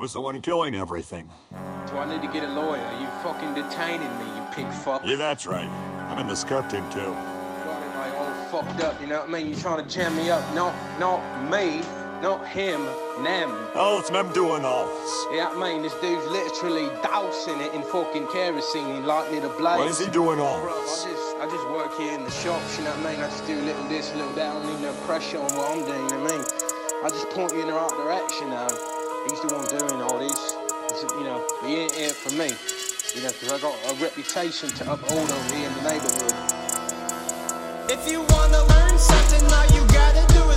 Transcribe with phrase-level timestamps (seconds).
[0.00, 1.28] was the one killing everything.
[1.50, 2.90] Do I need to get a lawyer?
[3.00, 5.02] You fucking detaining me, you pig fuck.
[5.04, 5.68] Yeah, that's right.
[6.08, 7.00] I'm in the scout team too.
[7.00, 9.48] Got it like all fucked up, you know what I mean?
[9.48, 10.42] You trying to jam me up?
[10.54, 11.82] Not, not me,
[12.22, 12.82] not him,
[13.22, 13.50] them.
[13.74, 15.26] Oh, it's them doing all this.
[15.32, 19.78] Yeah, I mean, this dude's literally dousing it in fucking kerosene and lighting it ablaze.
[19.80, 22.78] What is he doing all Bro, I just, I just work here in the shops,
[22.78, 23.20] you know what I mean?
[23.20, 24.56] I just do little this, little that.
[24.56, 26.46] I don't need no pressure on what I'm doing, you know what I mean?
[27.04, 28.99] I just point you in the right direction now.
[29.28, 30.56] He's the one doing all this.
[30.90, 32.48] It's, you know, he ain't here for me.
[33.14, 36.32] You know, because I got a reputation to uphold over here in the neighborhood.
[37.90, 40.49] If you wanna learn something, all you gotta do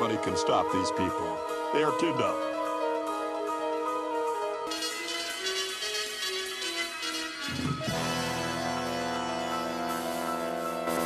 [0.00, 1.36] Nobody can stop these people.
[1.72, 2.57] They are too dumb.